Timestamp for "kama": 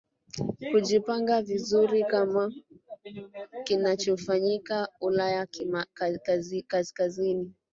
2.03-2.51